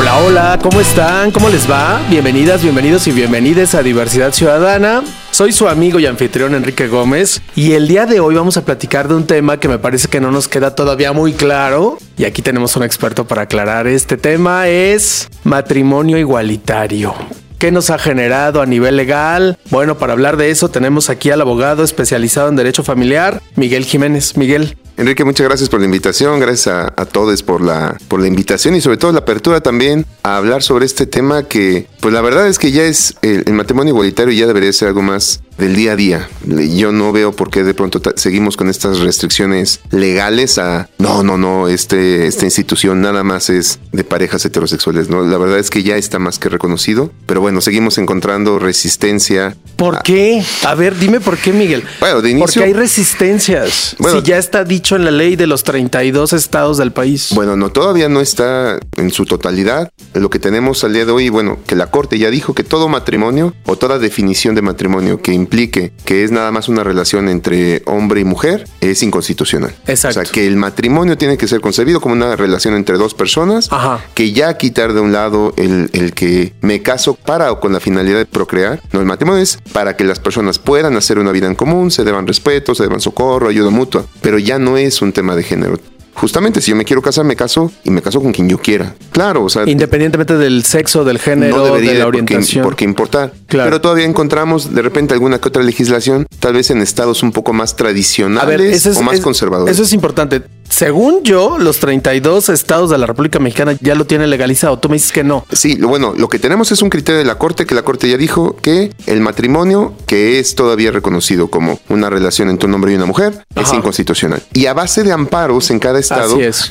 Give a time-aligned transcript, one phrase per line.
[0.00, 1.30] Hola, hola, ¿cómo están?
[1.30, 2.00] ¿Cómo les va?
[2.08, 5.02] Bienvenidas, bienvenidos y bienvenidas a Diversidad Ciudadana.
[5.30, 9.08] Soy su amigo y anfitrión Enrique Gómez y el día de hoy vamos a platicar
[9.08, 12.40] de un tema que me parece que no nos queda todavía muy claro y aquí
[12.40, 17.14] tenemos un experto para aclarar este tema es matrimonio igualitario.
[17.58, 19.58] ¿Qué nos ha generado a nivel legal?
[19.68, 24.38] Bueno, para hablar de eso tenemos aquí al abogado especializado en derecho familiar, Miguel Jiménez.
[24.38, 28.74] Miguel, Enrique, muchas gracias por la invitación, gracias a, todos por la, por la invitación
[28.74, 32.46] y sobre todo la apertura también a hablar sobre este tema que, pues la verdad
[32.46, 35.92] es que ya es, el, el matrimonio igualitario ya debería ser algo más del día
[35.92, 36.28] a día.
[36.44, 41.36] Yo no veo por qué de pronto seguimos con estas restricciones legales a, no, no,
[41.36, 45.22] no, este, esta institución nada más es de parejas heterosexuales, ¿no?
[45.22, 49.56] La verdad es que ya está más que reconocido, pero bueno, seguimos encontrando resistencia.
[49.76, 50.42] ¿Por a, qué?
[50.64, 51.84] A ver, dime por qué, Miguel.
[52.00, 52.46] Bueno, de inicio...
[52.46, 53.96] Porque hay resistencias.
[53.98, 57.30] Bueno, si ya está dicho en la ley de los 32 estados del país.
[57.34, 59.90] Bueno, no, todavía no está en su totalidad.
[60.14, 62.88] Lo que tenemos al día de hoy, bueno, que la Corte ya dijo que todo
[62.88, 67.82] matrimonio o toda definición de matrimonio que implique que es nada más una relación entre
[67.86, 69.74] hombre y mujer es inconstitucional.
[69.86, 70.20] Exacto.
[70.20, 73.68] O sea, que el matrimonio tiene que ser concebido como una relación entre dos personas,
[73.70, 74.00] Ajá.
[74.14, 77.80] que ya quitar de un lado el, el que me caso para o con la
[77.80, 78.80] finalidad de procrear.
[78.92, 82.04] No, el matrimonio es para que las personas puedan hacer una vida en común, se
[82.04, 85.78] deban respeto, se deban socorro, ayuda mutua, pero ya no es un tema de género.
[86.20, 88.94] Justamente, si yo me quiero casar, me caso y me caso con quien yo quiera.
[89.10, 89.64] Claro, o sea.
[89.66, 92.62] Independientemente del sexo, del género, no debería de la orientación.
[92.62, 93.32] Por qué, importar.
[93.46, 93.70] Claro.
[93.70, 97.54] Pero todavía encontramos de repente alguna que otra legislación, tal vez en estados un poco
[97.54, 99.74] más tradicionales ver, es, o más es, conservadores.
[99.74, 100.42] Eso es importante.
[100.70, 104.78] Según yo, los 32 estados de la República Mexicana ya lo tienen legalizado.
[104.78, 105.44] Tú me dices que no.
[105.52, 108.08] Sí, lo bueno, lo que tenemos es un criterio de la Corte, que la Corte
[108.08, 112.92] ya dijo que el matrimonio, que es todavía reconocido como una relación entre un hombre
[112.92, 113.66] y una mujer, Ajá.
[113.66, 114.42] es inconstitucional.
[114.52, 116.09] Y a base de amparos en cada estado,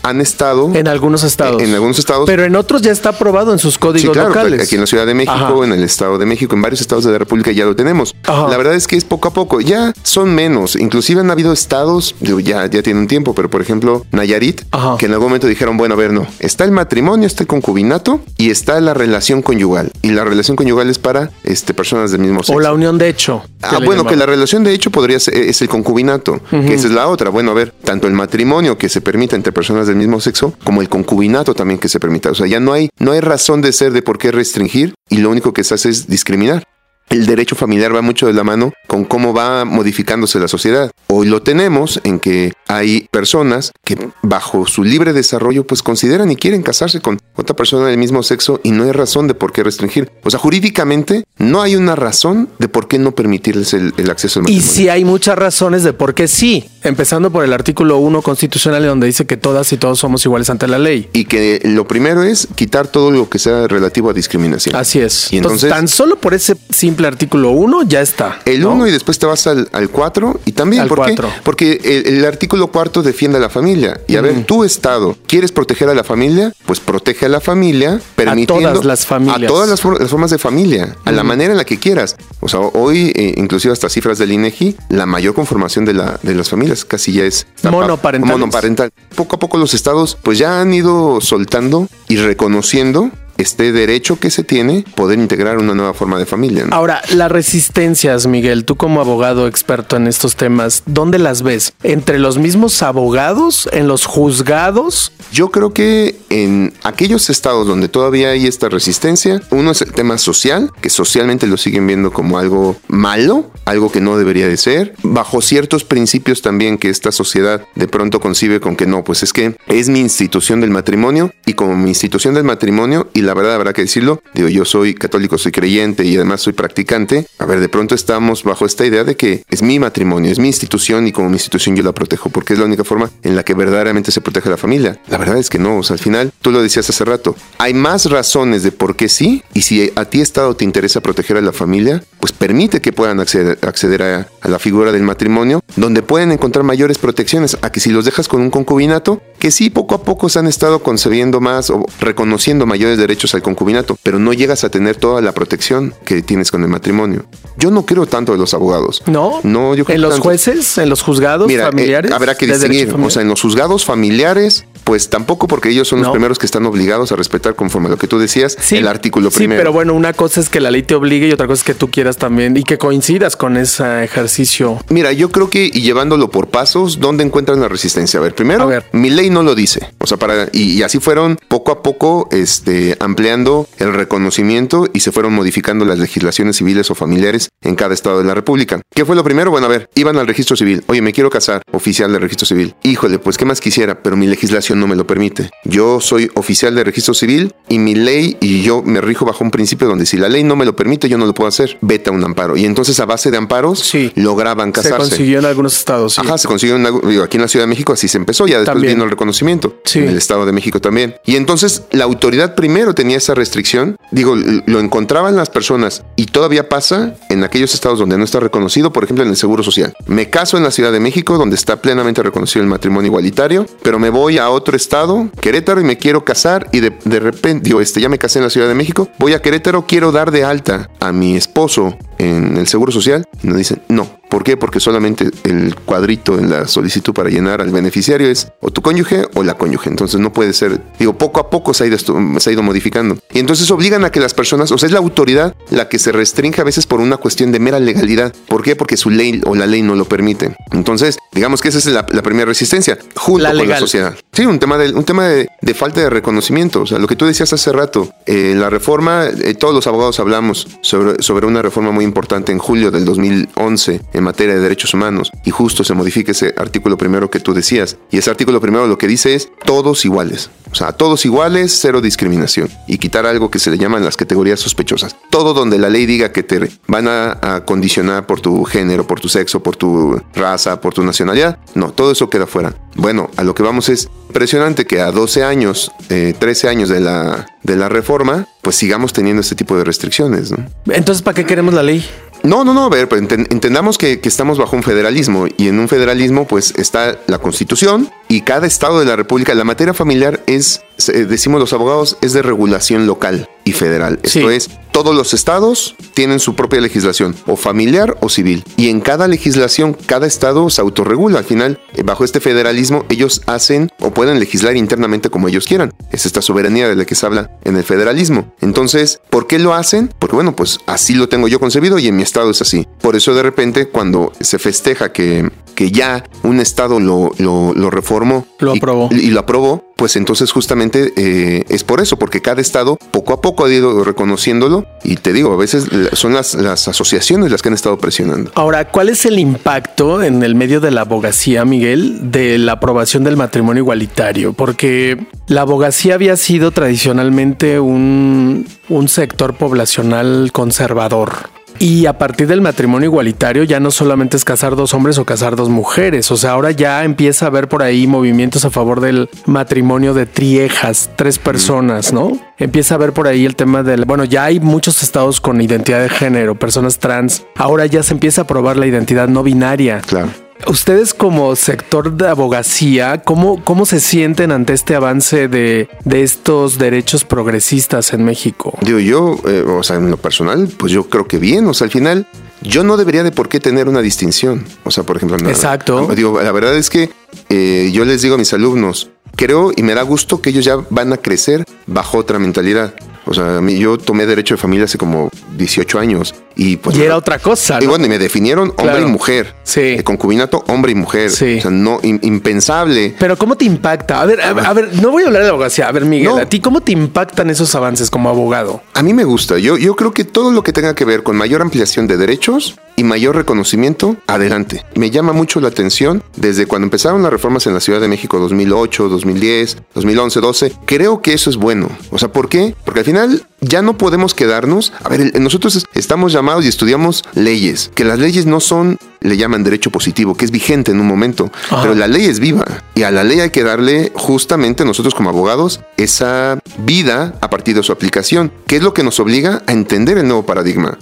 [0.04, 0.72] han estado...
[0.74, 1.62] En algunos estados.
[1.62, 2.26] En, en, algunos estados.
[2.26, 4.62] Pero en otros ya está aprobado en sus códigos sí, claro, locales.
[4.62, 5.66] Aquí en la Ciudad de México, Ajá.
[5.66, 8.16] en el Estado de México, en varios estados de la República ya lo tenemos.
[8.26, 8.48] Ajá.
[8.50, 9.62] La verdad es que es poco a poco.
[9.62, 10.76] Ya son menos.
[10.76, 14.98] Inclusive han habido estados, ya, ya tiene un tiempo, pero por ejemplo, Nayarit, Ajá.
[14.98, 18.22] que en algún momento dijeron, bueno, a ver, no, está el matrimonio, está el concubinato
[18.38, 19.92] y está la relación conyugal.
[20.02, 22.54] Y la relación conyugal es para este, personas del mismo sexo.
[22.54, 23.44] O la unión de hecho.
[23.62, 26.68] Ah, bueno, que la relación de hecho podría ser, es el concubinato, uh -huh.
[26.68, 27.30] que esa es la otra.
[27.30, 30.82] Bueno, a ver, tanto el matrimonio que se permite entre personas del mismo sexo, como
[30.82, 32.32] el concubinato también que se permita.
[32.32, 35.18] O sea, ya no hay, no hay razón de ser de por qué restringir y
[35.18, 36.64] lo único que se hace es discriminar.
[37.10, 40.92] El derecho familiar va mucho de la mano con cómo va modificándose la sociedad.
[41.08, 46.36] Hoy lo tenemos en que hay personas que bajo su libre desarrollo pues consideran y
[46.36, 49.64] quieren casarse con otra persona del mismo sexo y no hay razón de por qué
[49.64, 50.12] restringir.
[50.24, 54.40] O sea, jurídicamente no hay una razón de por qué no permitirles el, el acceso
[54.40, 54.64] al matrimonio.
[54.64, 56.70] Y sí hay muchas razones de por qué sí.
[56.84, 60.68] Empezando por el artículo 1 constitucional donde dice que todas y todos somos iguales ante
[60.68, 61.10] la ley.
[61.14, 64.76] Y que lo primero es quitar todo lo que sea relativo a discriminación.
[64.76, 65.34] Así es.
[65.34, 68.40] Y entonces, entonces tan solo por ese simple artículo 1 ya está.
[68.46, 68.88] El 1 ¿no?
[68.88, 70.84] y después te vas al, al 4 y también.
[70.84, 71.28] Al ¿por 4.
[71.28, 71.42] qué?
[71.44, 74.00] Porque el, el, artículo 4 defiende a la familia.
[74.08, 74.24] Y a mm.
[74.24, 76.54] ver, tu Estado, ¿quieres proteger a la familia?
[76.66, 78.70] Pues protege a la familia permitiendo.
[78.70, 79.44] A todas las familias.
[79.44, 81.16] A todas las, las formas de familia, a mm.
[81.16, 82.16] la manera en la que quieras.
[82.40, 86.36] O sea, hoy, eh, inclusive hasta cifras del INEGI, la mayor conformación de, la, de
[86.36, 88.32] las familias casi ya es monoparental.
[88.32, 88.92] monoparental.
[89.16, 94.30] Poco a poco los estados pues ya han ido soltando y reconociendo este derecho que
[94.30, 96.66] se tiene poder integrar una nueva forma de familia.
[96.72, 101.74] Ahora, las resistencias, Miguel, tú como abogado experto en estos temas, ¿dónde las ves?
[101.84, 103.70] ¿Entre los mismos abogados?
[103.72, 105.12] ¿En los juzgados?
[105.32, 110.18] Yo creo que en aquellos estados donde todavía hay esta resistencia, uno es el tema
[110.18, 114.96] social, que socialmente lo siguen viendo como algo malo, algo que no debería de ser,
[115.04, 119.34] bajo ciertos principios también que esta sociedad de pronto concibe con que no, pues es
[119.34, 123.56] que es mi institución del matrimonio y como mi institución del matrimonio y la verdad
[123.56, 127.60] habrá que decirlo, digo, yo soy católico, soy creyente y además soy practicante, a ver,
[127.60, 131.12] de pronto estamos bajo esta idea de que es mi matrimonio, es mi institución y
[131.12, 134.12] como mi institución yo la protejo, porque es la única forma en la que verdaderamente
[134.12, 135.00] se protege la familia.
[135.20, 135.78] Verdad es que no.
[135.78, 139.10] O sea, al final, tú lo decías hace rato, hay más razones de por qué
[139.10, 139.44] sí.
[139.54, 143.20] Y si a ti, Estado, te interesa proteger a la familia, pues permite que puedan
[143.20, 147.58] acceder, acceder a, a la figura del matrimonio, donde pueden encontrar mayores protecciones.
[147.62, 150.48] A que si los dejas con un concubinato, que sí, poco a poco se han
[150.48, 155.22] estado concebiendo más o reconociendo mayores derechos al concubinato, pero no llegas a tener toda
[155.22, 157.26] la protección que tienes con el matrimonio.
[157.58, 159.04] Yo no creo tanto de los abogados.
[159.06, 160.24] No, no, yo creo en los tanto.
[160.24, 162.12] jueces, en los juzgados Mira, eh, familiares.
[162.12, 162.94] habrá que distinguir.
[163.02, 166.06] O sea, en los juzgados familiares, pues tampoco porque ellos son No.
[166.06, 168.88] los primeros que están obligados a respetar conforme a lo que tú decías, Sí, el
[168.88, 169.60] artículo sí, primero.
[169.60, 171.76] pero bueno, una cosa es que la ley te obligue y otra cosa es que
[171.76, 174.80] tú quieras también y que coincidas con ese ejercicio.
[174.90, 178.20] Mira, yo creo que y llevándolo por pasos, ¿dónde encuentran la resistencia?
[178.20, 178.86] A ver, primero, A ver.
[178.92, 179.92] mi ley no lo dice.
[180.00, 185.02] O sea, para y, y así fueron poco a poco este, ampliando el reconocimiento y
[185.02, 188.82] se fueron modificando las legislaciones civiles o familiares en cada estado de la República.
[188.96, 189.52] ¿Qué fue lo primero?
[189.52, 190.84] Bueno, a ver, iban al registro civil.
[190.88, 192.74] Oye, me quiero casar, oficial del registro civil.
[192.82, 195.50] Híjole, pues qué más quisiera, pero mi legislación no me lo permite.
[195.66, 199.52] Yo soy oficial de registro civil y mi ley y yo me rijo bajo un
[199.52, 201.78] principio donde si la ley no me lo permite, yo no lo puedo hacer.
[201.82, 202.58] Vete a un amparo.
[202.58, 204.12] Y entonces a base de amparos Sí.
[204.16, 204.98] lograban Se casarse.
[205.10, 206.14] consiguió en algunos estados.
[206.14, 206.22] sí.
[206.24, 208.58] Ajá, se consiguió en digo, aquí en la Ciudad de México, así se empezó, ya
[208.60, 208.94] después También.
[208.94, 209.80] vino el reconocimiento.
[209.86, 210.00] Sí.
[210.00, 211.16] En el Estado de México también.
[211.26, 216.70] Y entonces la autoridad primero tenía esa restricción, digo, lo encontraban las personas y todavía
[216.70, 219.94] pasa en aquellos estados donde no está reconocido, por ejemplo en el Seguro Social.
[220.08, 224.00] Me caso en la Ciudad de México, donde está plenamente reconocido el matrimonio igualitario, pero
[224.00, 227.82] me voy a otro estado, Querétaro, y me quiero casar y de, de repente, digo,
[227.82, 230.44] este, ya me casé en la Ciudad de México, voy a Querétaro, quiero dar de
[230.44, 234.58] alta a mi esposo en el Seguro Social, y nos dicen, no, ¿Por qué?
[234.58, 239.24] Porque solamente el cuadrito en la solicitud para llenar al beneficiario es o tu cónyuge
[239.34, 239.90] o la cónyuge.
[239.90, 242.64] Entonces no puede ser, digo, poco a poco se ha ido, esto- se ha ido
[242.64, 243.18] modificando.
[243.34, 246.12] Y entonces obligan a que las personas, o sea, es la autoridad la que se
[246.12, 248.34] restringe a veces por una cuestión de mera legalidad.
[248.48, 248.76] ¿Por qué?
[248.76, 250.56] Porque su ley o la ley no lo permite.
[250.72, 254.16] Entonces, digamos que esa es la, la primera resistencia, junto La con la sociedad.
[254.34, 256.82] Sí, un tema, de, un tema de, de falta de reconocimiento.
[256.82, 260.20] O sea, lo que tú decías hace rato, eh, la reforma, eh, todos los abogados
[260.20, 264.94] hablamos sobre, sobre una reforma muy importante en julio del 2011 en materia de derechos
[264.94, 267.98] humanos y justo se modifica ese artículo primero que tú decías.
[268.12, 270.50] Y ese artículo primero lo que dice es todos iguales.
[270.72, 272.70] O sea, todos iguales, cero discriminación.
[272.88, 275.16] Y quitar algo que se le llaman las categorías sospechosas.
[275.32, 279.20] Todo donde la ley diga que te van a, a condicionar por tu género, por
[279.20, 281.58] tu sexo, por tu raza, por tu nacionalidad.
[281.74, 282.76] No, todo eso queda fuera.
[282.96, 287.00] Bueno, a lo que vamos es impresionante que a 12 años, eh, 13 años de
[287.00, 290.58] la, de la reforma, pues sigamos teniendo este tipo de restricciones, ¿no?
[290.88, 292.06] Entonces, ¿para qué queremos la ley?
[292.44, 295.68] No, no, no, a ver, pues enten- entendamos que, que estamos bajo un federalismo y
[295.68, 299.94] en un federalismo pues está la constitución y cada estado de la república, la materia
[299.94, 304.20] familiar es, decimos los abogados, es de regulación local y federal.
[304.24, 304.40] Sí.
[304.40, 308.64] Esto es, todos los estados tienen su propia legislación, o familiar o civil.
[308.78, 311.40] Y en cada legislación, cada estado se autorregula.
[311.40, 315.94] Al final, eh, bajo este federalismo, ellos hacen o pueden legislar internamente como ellos quieran.
[316.12, 318.54] Es esta soberanía de la que se habla en el federalismo.
[318.62, 320.14] Entonces, ¿por qué lo hacen?
[320.20, 322.88] Porque bueno, pues así lo tengo yo concebido y en mi estado es así.
[323.02, 327.90] Por eso de repente cuando se festeja que, que ya un estado lo, lo, lo
[327.90, 329.10] reformó Lo y- aprobó.
[329.12, 333.42] y lo aprobó, pues entonces justamente eh, es por eso, porque cada estado poco a
[333.42, 337.68] poco ha ido reconociéndolo y te digo, a veces son las, las asociaciones las que
[337.68, 338.50] han estado presionando.
[338.56, 343.26] Ahora, ¿cuál es el impacto en el medio de la abogacía, Miguel, de la aprobación
[343.26, 344.54] del matrimonio igualitario?
[344.54, 351.50] Porque la abogacía había sido tradicionalmente un, un sector poblacional conservador.
[351.82, 355.56] Y a partir del matrimonio igualitario ya no solamente es casar dos hombres o casar
[355.56, 359.30] dos mujeres, o sea, ahora ya empieza a haber por ahí movimientos a favor del
[359.46, 362.38] matrimonio de triejas, tres personas, ¿no?
[362.58, 366.02] Empieza a haber por ahí el tema del, bueno, ya hay muchos estados con identidad
[366.02, 370.02] de género, personas trans, ahora ya se empieza a aprobar la identidad no binaria.
[370.02, 370.49] Claro.
[370.68, 376.78] Ustedes como sector de abogacía, ¿cómo, cómo se sienten ante este avance de, de estos
[376.78, 378.78] derechos progresistas en México?
[378.82, 381.86] Digo, yo, eh, o sea, en lo personal, pues yo creo que bien, o sea,
[381.86, 382.28] al final...
[382.62, 384.66] Yo no debería de por qué tener una distinción.
[384.84, 385.38] O sea, por ejemplo.
[385.50, 386.10] Exacto.
[386.14, 387.10] Digo, la verdad es que
[387.48, 390.76] eh, yo les digo a mis alumnos, creo y me da gusto que ellos ya
[390.90, 392.94] van a crecer bajo otra mentalidad.
[393.26, 396.98] O sea, a mí- yo tomé derecho de familia hace como 18 años y pues...
[396.98, 397.78] Y era otra cosa.
[397.80, 397.92] Y ¿no?
[397.92, 399.08] bueno, y me definieron hombre Claro.
[399.08, 399.56] y mujer.
[399.64, 399.82] Sí.
[399.82, 401.30] El concubinato, hombre y mujer.
[401.30, 401.60] Sí.
[401.60, 403.16] O sea, no, im- impensable.
[403.20, 404.20] Pero ¿cómo te impacta?
[404.22, 405.88] A ver, a, a ver, no voy a hablar de abogacía.
[405.88, 406.38] A ver, Miguel, No.
[406.38, 408.82] ¿a ti cómo te impactan esos avances como abogado?
[408.96, 409.60] A mí me gusta.
[409.60, 412.78] Yo, yo creo que todo lo que tenga que ver con mayor ampliación de derechos
[412.96, 414.84] y mayor reconocimiento, adelante.
[414.96, 418.40] Me llama mucho la atención desde cuando empezaron las reformas en la Ciudad de México
[418.40, 420.74] 2008, 2010, 2011, 12.
[420.86, 421.90] Creo que eso es bueno.
[422.12, 422.76] O sea, ¿por qué?
[422.84, 424.94] Porque al final ya no podemos quedarnos.
[425.04, 429.64] A ver, nosotros estamos llamados y estudiamos leyes, que las leyes no son, le llaman
[429.64, 433.12] derecho positivo, que es vigente en un momento, pero la ley es viva y a
[433.12, 437.92] la ley hay que darle justamente nosotros como abogados esa vida a partir de su
[437.92, 440.98] aplicación, que es lo que nos obliga a entender el nuevo paradigma.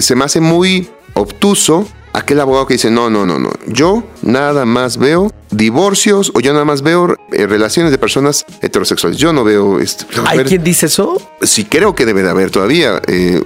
[0.00, 4.64] Se me hace muy obtuso aquel abogado que dice, no, no, no, no, yo nada
[4.64, 9.18] más veo divorcios o yo nada más veo eh, relaciones de personas heterosexuales.
[9.18, 10.06] Yo no veo esto.
[10.26, 11.20] ¿Hay quien dice eso?
[11.42, 13.42] Sí, creo que debe de haber todavía, eh,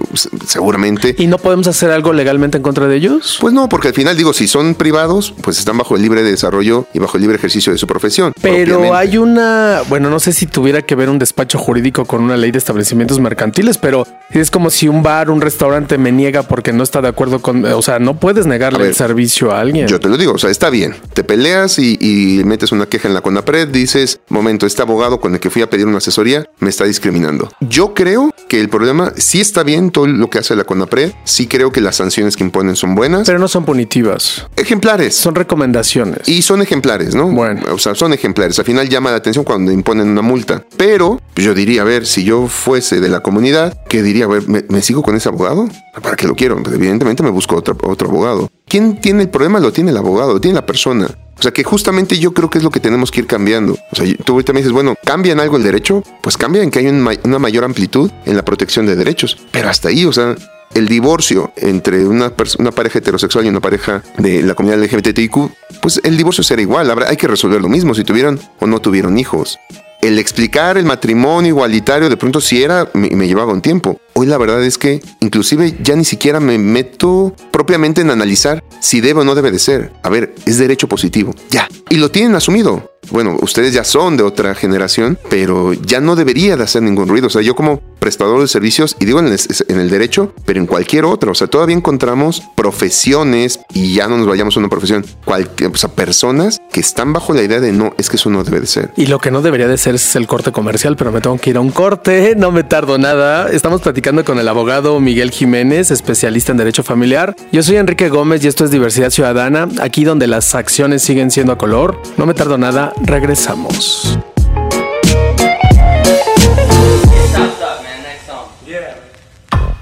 [0.47, 1.15] seguramente.
[1.17, 3.37] ¿Y no podemos hacer algo legalmente en contra de ellos?
[3.39, 6.87] Pues no, porque al final digo, si son privados, pues están bajo el libre desarrollo
[6.93, 8.33] y bajo el libre ejercicio de su profesión.
[8.41, 12.37] Pero hay una, bueno, no sé si tuviera que ver un despacho jurídico con una
[12.37, 16.73] ley de establecimientos mercantiles, pero es como si un bar, un restaurante me niega porque
[16.73, 19.87] no está de acuerdo con, o sea, no puedes negarle el servicio a alguien.
[19.87, 23.07] Yo te lo digo, o sea, está bien, te peleas y y, metes una queja
[23.07, 26.45] en la CONAPRED, dices, momento, este abogado con el que fui a pedir una asesoría
[26.59, 27.49] me está discriminando.
[27.61, 31.47] Yo creo que el problema sí está bien todo lo que hace la CONAPRED, sí
[31.47, 33.25] creo que las sanciones que imponen son buenas.
[33.25, 34.47] Pero no son punitivas.
[34.57, 35.15] Ejemplares.
[35.15, 36.27] Son recomendaciones.
[36.27, 37.27] Y son ejemplares, ¿no?
[37.29, 37.61] Bueno.
[37.71, 38.59] O sea, son ejemplares.
[38.59, 40.65] Al final llama la atención cuando imponen una multa.
[40.77, 44.25] Pero yo diría, a ver, si yo fuese de la comunidad, ¿qué diría?
[44.25, 45.69] A ver, ¿me, sigo con ese abogado?
[46.01, 46.61] ¿Para qué lo quiero?
[46.61, 48.49] Pues, evidentemente me busco otro, otro abogado.
[48.73, 49.59] ¿Quién tiene el problema?
[49.59, 51.05] Lo tiene el abogado, lo tiene la persona.
[51.37, 53.77] O sea que justamente yo creo que es lo que tenemos que ir cambiando.
[53.91, 56.03] O sea, tú ahorita me dices, bueno, ¿cambian algo el derecho?
[56.23, 59.37] Pues cambian que hay una mayor amplitud en la protección de derechos.
[59.51, 60.35] Pero hasta ahí, o sea,
[60.73, 66.01] el divorcio entre una, una, pareja heterosexual y una pareja de la comunidad LGBTIQ, pues
[66.03, 66.89] el divorcio será igual.
[66.89, 69.59] Habrá, hay que resolver lo mismo si tuvieron o no tuvieron hijos.
[70.03, 74.01] El explicar el matrimonio igualitario de pronto si era, me, me llevaba un tiempo.
[74.11, 78.99] Hoy la verdad es que inclusive ya ni siquiera me meto propiamente en analizar si
[78.99, 79.93] debe o no debe de ser.
[80.03, 81.33] A ver, es derecho positivo.
[81.51, 81.69] Ya.
[81.89, 82.92] Y lo tienen asumido.
[83.11, 87.27] Bueno, ustedes ya son de otra generación, pero ya no debería de hacer ningún ruido.
[87.27, 91.05] O sea, yo como prestador de servicios, y digo en el, derecho, pero en cualquier
[91.05, 91.31] otro.
[91.31, 95.77] O sea, todavía encontramos profesiones, y ya no nos vayamos a una profesión, cualquier, o
[95.77, 98.67] sea, personas que están bajo la idea de no, es que eso no debe de
[98.67, 98.91] ser.
[98.97, 101.51] Y lo que no debería de ser es el corte comercial, pero me tengo que
[101.51, 103.49] ir a un corte, no me tardo nada.
[103.49, 107.35] Estamos platicando con el abogado Miguel Jiménez, especialista en Derecho Familiar.
[107.53, 111.53] Yo soy Enrique Gómez y esto es Diversidad Ciudadana, aquí donde las acciones siguen siendo
[111.53, 112.01] a color.
[112.17, 114.19] No me tardo nada, regresamos.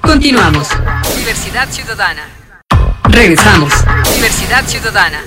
[0.02, 0.68] Continuamos.
[1.18, 2.24] Diversidad Ciudadana.
[3.06, 3.74] Regresamos.
[4.16, 5.22] Diversidad Ciudadana.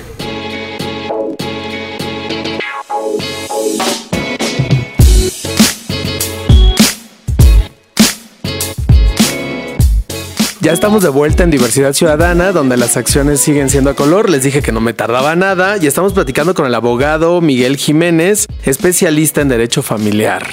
[10.65, 14.31] Ya estamos de vuelta en Diversidad Ciudadana, donde las acciones siguen siendo a color.
[14.31, 18.47] Les dije que no me tardaba nada y estamos platicando con el abogado Miguel Jiménez,
[18.63, 20.47] especialista en Derecho Familiar.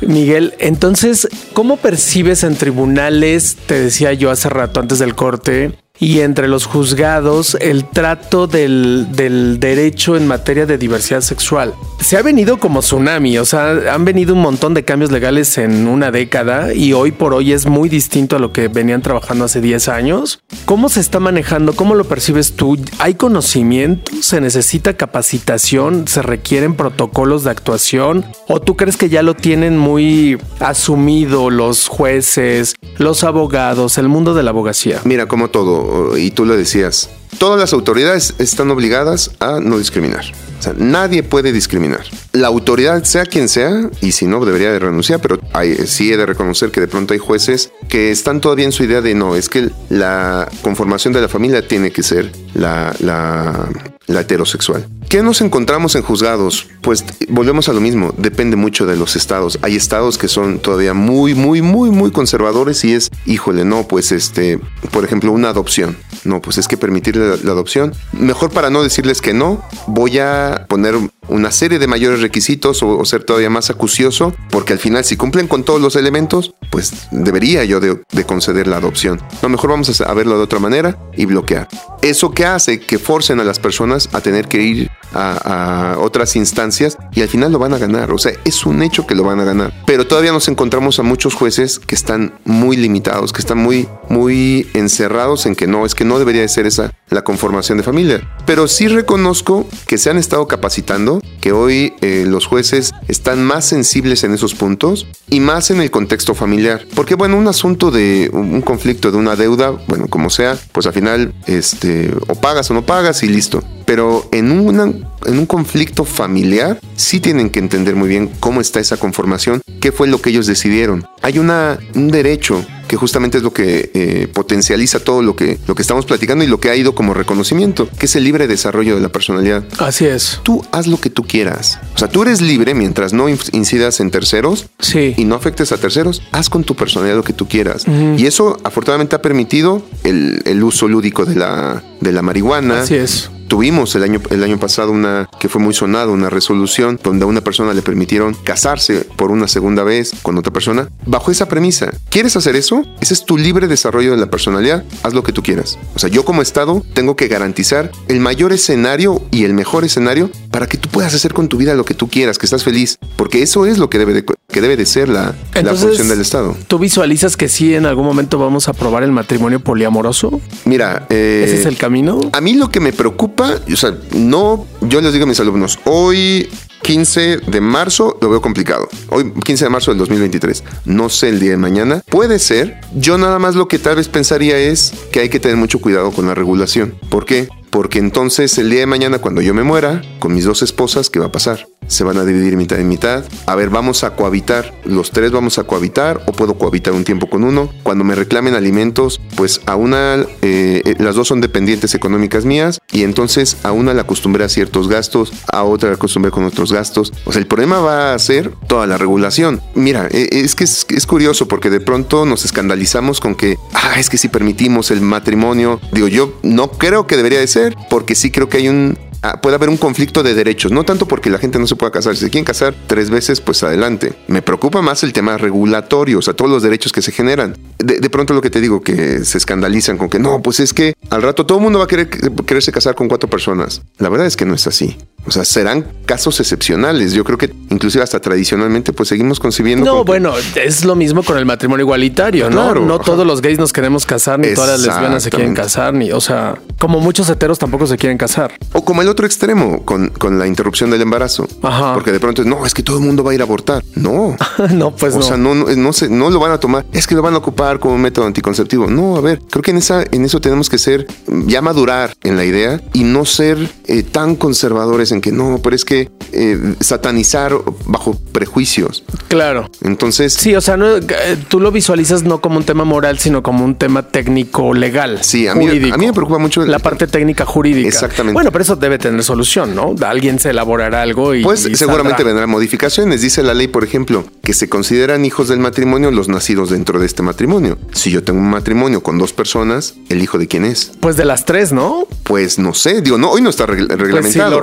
[0.00, 6.20] Miguel, entonces, ¿cómo percibes en tribunales, te decía yo hace rato antes del corte, y
[6.20, 11.74] entre los juzgados el trato del, del, derecho en materia de diversidad sexual.
[12.00, 15.88] Se ha venido como tsunami, o sea, han venido un montón de cambios legales en
[15.88, 19.60] una década y hoy por hoy es muy distinto a lo que venían trabajando hace
[19.60, 20.40] 10 años.
[20.64, 21.74] ¿Cómo se está manejando?
[21.74, 22.78] ¿Cómo lo percibes tú?
[22.98, 24.12] ¿Hay conocimiento?
[24.20, 26.06] ¿Se necesita capacitación?
[26.06, 28.24] ¿Se requieren protocolos de actuación?
[28.46, 34.34] ¿O tú crees que ya lo tienen muy asumido los jueces, los abogados, el mundo
[34.34, 35.00] de la abogacía?
[35.04, 40.24] Mira, como todo, y tú lo decías, todas las autoridades están obligadas a no discriminar.
[40.58, 42.04] O sea, nadie puede discriminar.
[42.32, 46.16] La autoridad, sea quien sea, y si no, debería de renunciar, pero hay, sí he
[46.16, 49.36] de reconocer que de pronto hay jueces que están todavía en su idea de no,
[49.36, 53.68] es que la conformación de la familia tiene que ser la, la,
[54.08, 54.88] la heterosexual.
[55.08, 56.66] ¿Qué nos encontramos en juzgados?
[56.82, 59.58] Pues volvemos a lo mismo, depende mucho de los estados.
[59.62, 64.12] Hay estados que son todavía muy, muy, muy, muy conservadores y es, híjole, no, pues
[64.12, 64.58] este,
[64.90, 65.96] por ejemplo, una adopción.
[66.24, 67.94] No, pues es que permitirle la, adopción.
[68.12, 70.96] Mejor para no decirles que no, voy a poner
[71.28, 75.48] una serie de mayores requisitos o, ser todavía más acucioso, porque al final si cumplen
[75.48, 79.20] con todos los elementos, pues debería yo de, conceder la adopción.
[79.42, 81.68] No, mejor vamos a verlo de otra manera y bloquear.
[82.02, 86.36] Eso que hace que forcen a las personas a tener que ir a, a otras
[86.36, 88.10] instancias y al final lo van a ganar.
[88.12, 89.72] O sea, es un hecho que lo van a ganar.
[89.86, 94.68] Pero todavía nos encontramos a muchos jueces que están muy limitados, que están muy, muy
[94.74, 98.20] encerrados en que no, es que no debería de ser esa la conformación de familia.
[98.46, 103.64] Pero sí reconozco que se han estado capacitando, que hoy eh, los jueces están más
[103.64, 106.84] sensibles en esos puntos y más en el contexto familiar.
[106.94, 110.92] Porque bueno, un asunto de un conflicto de una deuda, bueno, como sea, pues al
[110.92, 113.62] final este, o pagas o no pagas y listo.
[113.84, 118.80] Pero en, una, en un conflicto familiar sí tienen que entender muy bien cómo está
[118.80, 121.06] esa conformación, qué fue lo que ellos decidieron.
[121.22, 125.82] Hay un derecho que justamente es lo que eh, potencializa todo lo que, lo que
[125.82, 129.00] estamos platicando y lo que ha ido como reconocimiento, que es el libre desarrollo de
[129.02, 129.64] la personalidad.
[129.78, 130.40] Así es.
[130.42, 131.78] Tú haz lo que tú quieras.
[131.94, 135.14] O sea, tú eres libre mientras no incidas en terceros Sí.
[135.16, 136.22] y no afectes a terceros.
[136.32, 137.84] Haz con tu personalidad lo que tú quieras.
[138.16, 142.80] Y eso afortunadamente ha permitido el, el uso lúdico de la, de la marihuana.
[142.82, 143.30] Así es.
[143.48, 147.26] Tuvimos el año, el año pasado una que fue muy sonada, una resolución donde a
[147.26, 151.90] una persona le permitieron casarse por una segunda vez con otra persona bajo esa premisa.
[152.10, 152.84] ¿Quieres hacer eso?
[153.00, 154.84] Ese es tu libre desarrollo de la personalidad.
[155.02, 155.78] Haz lo que tú quieras.
[155.94, 160.30] O sea, yo como Estado tengo que garantizar el mayor escenario y el mejor escenario
[160.50, 162.98] para que tú puedas hacer con tu vida lo que tú quieras, que estás feliz.
[163.16, 166.20] Porque eso es lo que debe de, que debe de ser la, la función del
[166.20, 166.56] Estado.
[166.66, 170.40] ¿Tú visualizas que sí en algún momento vamos a aprobar el matrimonio poliamoroso?
[170.64, 172.20] Mira, eh, ¿Ese es el camino?
[172.32, 175.78] A mí lo que me preocupa, o sea, no, yo les digo a mis alumnos,
[175.84, 176.48] hoy
[176.82, 178.88] 15 de marzo lo veo complicado.
[179.08, 180.64] Hoy 15 de marzo del 2023.
[180.84, 182.02] No sé el día de mañana.
[182.08, 182.80] Puede ser.
[182.94, 186.12] Yo nada más lo que tal vez pensaría es que hay que tener mucho cuidado
[186.12, 186.94] con la regulación.
[187.10, 187.48] ¿Por qué?
[187.70, 191.18] Porque entonces el día de mañana cuando yo me muera, con mis dos esposas, ¿qué
[191.18, 191.66] va a pasar?
[191.86, 193.24] Se van a dividir mitad en mitad.
[193.46, 194.74] A ver, vamos a cohabitar.
[194.84, 197.70] Los tres vamos a cohabitar o puedo cohabitar un tiempo con uno.
[197.82, 202.80] Cuando me reclamen alimentos, pues a una, eh, eh, las dos son dependientes económicas mías
[202.92, 206.72] y entonces a una la acostumbré a ciertos gastos, a otra la acostumbré con otros
[206.72, 207.12] gastos.
[207.24, 209.60] O sea, el problema va a ser toda la regulación.
[209.74, 214.10] Mira, eh, es que es, curioso porque de pronto nos escandalizamos con que, ah, es
[214.10, 218.30] que si permitimos el matrimonio, digo, yo no creo que debería de ser, porque sí
[218.30, 221.38] creo que hay un, ah, puede haber un conflicto de derechos, no tanto porque la
[221.38, 224.14] gente no se pueda casar, si se quieren casar tres veces, pues adelante.
[224.26, 227.56] Me preocupa más el tema regulatorio, o sea, todos los derechos que se generan.
[227.78, 230.72] De, de pronto lo que te digo, que se escandalizan con que no, pues es
[230.74, 233.82] que al rato todo el mundo va a querer quererse casar con cuatro personas.
[233.98, 234.96] La verdad es que no es así.
[235.28, 237.12] O sea, serán casos excepcionales.
[237.12, 239.84] Yo creo que inclusive hasta tradicionalmente pues seguimos concibiendo...
[239.84, 242.62] No, con que- bueno, es lo mismo con el matrimonio igualitario, ¿no?
[242.64, 243.04] Claro, no ajá.
[243.04, 246.20] todos los gays nos queremos casar, ni todas las lesbianas se quieren casar, ni, o
[246.20, 248.52] sea, como muchos heteros tampoco se quieren casar.
[248.72, 251.46] O como el otro extremo, con, con la interrupción del embarazo.
[251.62, 251.94] Ajá.
[251.94, 253.84] Porque de pronto es, no, es que todo el mundo va a ir a abortar.
[253.94, 254.36] No.
[254.72, 255.22] no, pues o no.
[255.22, 256.84] sea, no, no, no, se, no lo van a tomar.
[256.92, 258.86] Es que lo van a ocupar como método anticonceptivo.
[258.88, 261.06] No, a ver, creo que en, esa, en eso tenemos que ser,
[261.46, 265.74] ya madurar en la idea y no ser eh, tan conservadores en que no, pero
[265.76, 267.52] es que eh, satanizar
[267.86, 269.04] bajo prejuicios.
[269.28, 269.70] Claro.
[269.82, 271.02] Entonces, Sí, o sea, no, eh,
[271.48, 275.18] tú lo visualizas no como un tema moral, sino como un tema técnico legal.
[275.22, 275.94] Sí, a mí- jurídico.
[275.94, 277.88] a mí me preocupa mucho la parte técnica jurídica.
[277.88, 278.34] Exactamente.
[278.34, 279.94] Bueno, pero eso debe tener solución, ¿no?
[280.06, 282.26] Alguien se elaborará algo y Pues y seguramente saldrá.
[282.32, 283.22] vendrán modificaciones.
[283.22, 287.06] Dice la ley, por ejemplo, que se consideran hijos del matrimonio los nacidos dentro de
[287.06, 287.78] este matrimonio.
[287.92, 290.92] Si yo tengo un matrimonio con dos personas, ¿el hijo de quién es?
[291.00, 292.06] Pues de las tres, ¿no?
[292.22, 294.60] Pues no sé, digo, no, hoy no está Pues si reglamentado.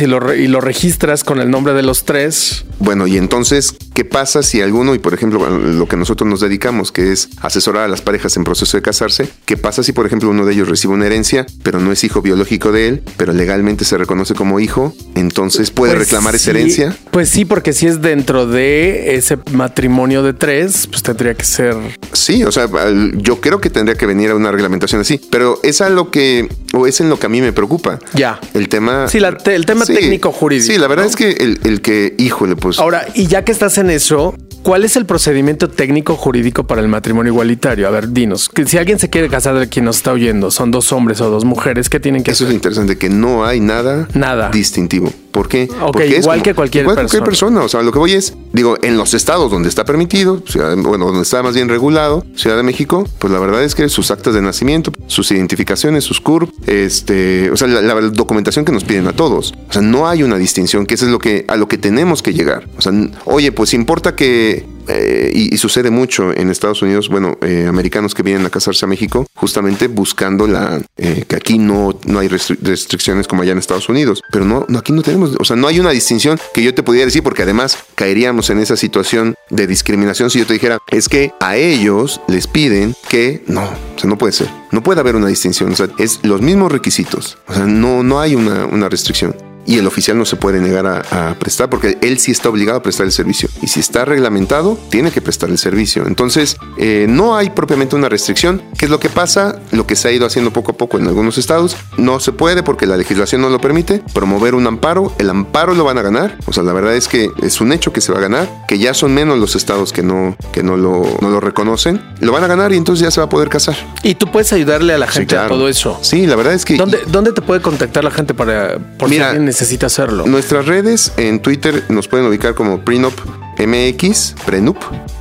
[0.00, 4.04] Y lo, y lo registras con el nombre de los tres, Bueno, y entonces, ¿qué
[4.04, 7.88] pasa si alguno, y por ejemplo, lo que nosotros nos dedicamos, que es asesorar a
[7.88, 10.92] las parejas en proceso de casarse, qué pasa si, por ejemplo, uno de ellos recibe
[10.94, 14.92] una herencia, pero no es hijo biológico de él, pero legalmente se reconoce como hijo,
[15.14, 16.96] entonces puede Pues reclamar esa herencia?
[17.12, 21.76] Pues sí, porque si es dentro de ese matrimonio de tres, pues tendría que ser.
[22.12, 22.68] Sí, o sea,
[23.14, 26.48] yo creo que tendría que venir a una reglamentación así, pero es a lo que,
[26.74, 28.00] o es en lo que a mí me preocupa.
[28.14, 28.40] Ya.
[28.54, 29.06] El tema.
[29.08, 31.10] Sí, la- te- el tema técnico jurídico, Sí, la verdad ¿no?
[31.10, 32.71] es que el, el que, híjole, pues.
[32.78, 36.88] Ahora, y ya que estás en eso, ¿cuál es el procedimiento técnico jurídico para el
[36.88, 37.86] matrimonio igualitario?
[37.88, 38.48] A ver, dinos.
[38.48, 41.30] Que si alguien se quiere casar de quien nos está oyendo, son dos hombres o
[41.30, 42.54] dos mujeres, ¿qué tienen que Eso es hacer?
[42.56, 44.50] interesante, que no hay nada, Nada.
[44.50, 45.12] distintivo.
[45.32, 45.66] ¿Por qué?
[45.66, 47.52] Porque es igual que cualquier igual que cualquier persona.
[47.56, 47.64] persona.
[47.64, 51.06] O sea, lo que voy es, digo, en los estados donde está permitido, Ciudad bueno,
[51.06, 54.34] donde está más bien regulado, Ciudad de México, pues la verdad es que sus actas
[54.34, 59.06] de nacimiento, sus identificaciones, sus CURP, este, o sea, la, la documentación que nos piden
[59.08, 59.54] a todos.
[59.70, 62.22] O sea, no hay una distinción, que eso es lo que, a lo que tenemos
[62.22, 62.68] que llegar.
[62.76, 62.92] O sea,
[63.24, 64.51] oye, pues importa que
[64.88, 68.88] eh, y, sucede mucho en Estados Unidos, bueno, eh, americanos que vienen a casarse a
[68.88, 73.58] México, justamente buscando la eh, que aquí no, no hay restri- restricciones como allá en
[73.58, 76.62] Estados Unidos, pero no, no, aquí no tenemos, o sea, no hay una distinción que
[76.62, 80.54] yo te pudiera decir, porque además caeríamos en esa situación de discriminación si yo te
[80.54, 84.82] dijera, es que a ellos les piden que no, o sea, no puede ser, no
[84.82, 88.34] puede haber una distinción, o sea, es los mismos requisitos, o sea, no, no hay
[88.34, 89.34] una, una restricción.
[89.66, 92.78] Y el oficial no se puede negar a, a prestar porque él sí está obligado
[92.78, 93.48] a prestar el servicio.
[93.62, 96.06] Y si está reglamentado, tiene que prestar el servicio.
[96.06, 98.62] Entonces, eh, no hay propiamente una restricción.
[98.76, 99.60] ¿Qué es lo que pasa?
[99.70, 101.76] Lo que se ha ido haciendo poco a poco en algunos estados.
[101.96, 104.02] No se puede porque la legislación no lo permite.
[104.12, 105.14] Promover un amparo.
[105.18, 106.38] El amparo lo van a ganar.
[106.46, 108.48] O sea, la verdad es que es un hecho que se va a ganar.
[108.66, 112.02] Que ya son menos los estados que no, que no, lo, no lo reconocen.
[112.20, 113.76] Lo van a ganar y entonces ya se va a poder casar.
[114.02, 115.56] Y tú puedes ayudarle a la gente a claro.
[115.56, 115.98] todo eso.
[116.02, 116.76] Sí, la verdad es que...
[116.76, 120.24] ¿Dónde, ¿Dónde te puede contactar la gente para por si Mira, alguien necesita hacerlo?
[120.26, 123.12] Nuestras redes en Twitter nos pueden ubicar como Prenup
[123.58, 124.78] MX, Prenup.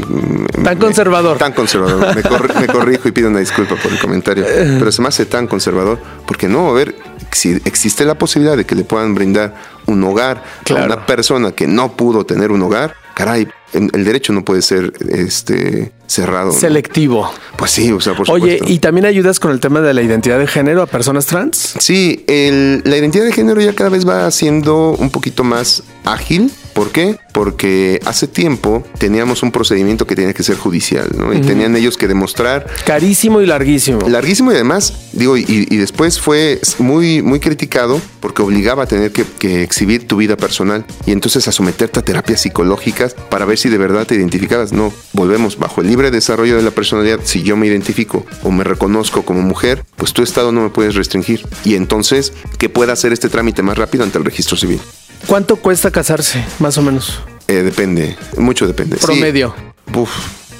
[0.09, 1.37] mm, Tan me- conservador.
[1.37, 2.13] Tan conservador.
[2.15, 4.45] Me, corri- me corrijo y pido una disculpa por el comentario.
[4.45, 6.95] Pero se me hace tan conservador porque no, a ver,
[7.31, 10.83] si existe la posibilidad de que le puedan brindar un hogar Claro.
[10.83, 14.93] a una persona que no pudo tener un hogar, caray, el derecho no puede ser
[15.09, 16.47] este cerrado.
[16.47, 16.59] ¿no?
[16.59, 17.31] Selectivo.
[17.57, 18.73] Pues sí, o sea, por Oye, supuesto.
[18.73, 21.73] ¿y también ayudas con el tema de la identidad de género a personas trans?
[21.79, 26.51] Sí, el- la identidad de género ya cada vez va siendo un poquito más ágil.
[26.73, 27.17] ¿Por qué?
[27.33, 31.33] Porque hace tiempo teníamos un procedimiento que tenía que ser judicial, ¿no?
[31.33, 33.99] Y tenían ellos que demostrar Carísimo y larguísimo.
[34.07, 39.11] larguísimo y además, digo, y, y después fue muy, muy criticado porque obligaba a tener
[39.11, 43.57] que, que exhibir tu vida personal y entonces a someterte a terapias psicológicas para ver
[43.57, 44.73] si de verdad te identificabas.
[44.73, 47.19] No, volvemos bajo el libre desarrollo de la personalidad.
[47.23, 50.95] Si yo me identifico o me reconozco como mujer, pues tu estado no me puedes
[50.95, 51.45] restringir.
[51.63, 54.79] Y entonces, que pueda hacer este trámite más rápido ante el registro civil.
[55.27, 57.19] ¿Cuánto cuesta casarse, más o menos?
[57.47, 58.97] Eh, depende, mucho depende.
[58.97, 59.05] Sí.
[59.05, 59.53] Promedio.
[59.93, 60.09] Uf,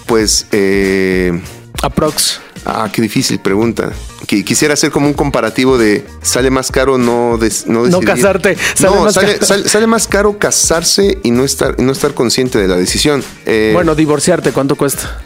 [0.06, 1.40] pues, eh,
[1.82, 2.40] Aprox.
[2.66, 3.92] Ah, qué difícil pregunta.
[4.26, 8.08] Qui- Quisiera hacer como un comparativo de sale más caro no des- no, No decidir.
[8.08, 9.46] casarte, sale no, más sale, caro.
[9.46, 13.22] sale- sale más caro casarse y no estar, no estar consciente de la decisión.
[13.46, 15.22] Eh, Bueno, divorciarte, ¿cuánto cuesta?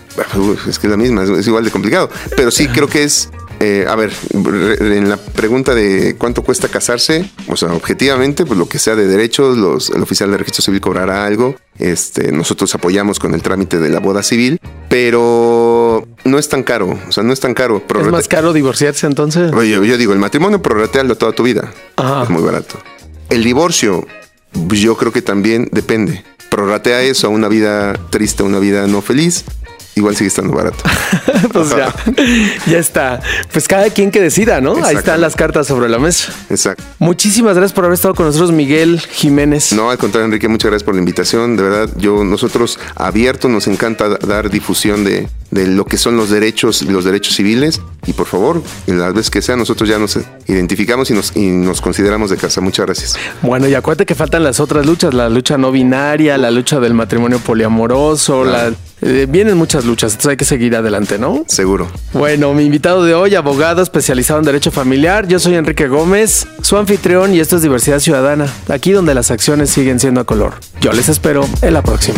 [0.67, 2.09] es que es la misma, es igual de complicado.
[2.35, 3.29] Pero sí creo que es.
[3.59, 8.69] Eh, a ver, en la pregunta de cuánto cuesta casarse, o sea, objetivamente, pues lo
[8.69, 11.55] que sea de derechos, los, el oficial de registro civil cobrará algo.
[11.79, 16.99] Este, nosotros apoyamos con el trámite de la boda civil, pero no es tan caro.
[17.07, 17.81] O sea, no es tan caro.
[17.99, 19.51] ¿Es más caro divorciarse entonces?
[19.51, 21.71] Yo, yo digo, el matrimonio prorratearlo toda tu vida.
[21.95, 22.23] Ajá.
[22.23, 22.79] Es muy barato.
[23.29, 24.05] El divorcio,
[24.53, 26.23] yo creo que también depende.
[26.49, 29.43] Prorratea eso a una vida triste, a una vida no feliz.
[29.97, 30.77] Igual sigue estando barato.
[31.51, 31.93] pues ya,
[32.67, 33.19] ya está.
[33.51, 34.75] Pues cada quien que decida, ¿no?
[34.85, 36.31] Ahí están las cartas sobre la mesa.
[36.51, 36.83] Exacto.
[36.99, 39.73] Muchísimas gracias por haber estado con nosotros, Miguel Jiménez.
[39.73, 41.57] No, al contrario, Enrique, muchas gracias por la invitación.
[41.57, 46.17] De verdad, yo, nosotros abiertos nos encanta da- dar difusión de, de lo que son
[46.17, 47.81] los derechos y los derechos civiles.
[48.05, 51.47] Y por favor, en las veces que sea, nosotros ya nos identificamos y nos, y
[51.47, 52.61] nos consideramos de casa.
[52.61, 53.15] Muchas gracias.
[53.41, 56.93] Bueno, y acuérdate que faltan las otras luchas, la lucha no binaria, la lucha del
[56.93, 61.43] matrimonio poliamoroso, la, eh, vienen muchas luchas, entonces hay que seguir adelante, ¿no?
[61.47, 61.87] Seguro.
[62.13, 66.77] Bueno, mi invitado de hoy, abogado especializado en Derecho Familiar, yo soy Enrique Gómez, su
[66.77, 70.55] anfitrión y esto es Diversidad Ciudadana, aquí donde las acciones siguen siendo a color.
[70.81, 72.17] Yo les espero en la próxima.